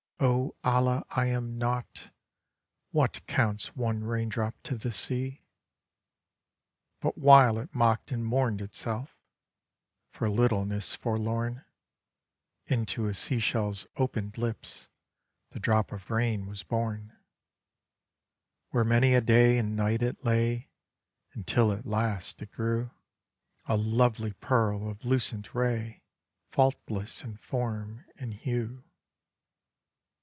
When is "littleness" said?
10.29-10.93